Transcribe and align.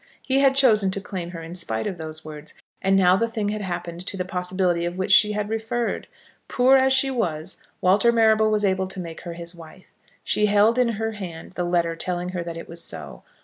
He 0.25 0.39
had 0.39 0.55
chosen 0.55 0.89
to 0.89 0.99
claim 0.99 1.29
her 1.29 1.43
in 1.43 1.53
spite 1.53 1.85
of 1.85 1.99
those 1.99 2.25
words, 2.25 2.55
and 2.81 2.95
now 2.95 3.15
the 3.15 3.27
thing 3.27 3.49
had 3.49 3.61
happened 3.61 4.03
to 4.07 4.17
the 4.17 4.25
possibility 4.25 4.83
of 4.83 4.97
which 4.97 5.11
she 5.11 5.33
had 5.33 5.47
referred. 5.47 6.07
Poor 6.47 6.75
as 6.77 6.91
she 6.91 7.11
was, 7.11 7.57
Walter 7.81 8.11
Marrable 8.11 8.49
was 8.49 8.65
able 8.65 8.87
to 8.87 8.99
make 8.99 9.21
her 9.21 9.33
his 9.33 9.53
wife. 9.53 9.93
She 10.23 10.47
held 10.47 10.79
in 10.79 10.93
her 10.97 11.11
hand 11.11 11.53
his 11.55 11.65
letter 11.67 11.95
telling 11.95 12.29
her 12.29 12.43
that 12.43 12.57
it 12.57 12.67
was 12.67 12.83
so. 12.83 13.21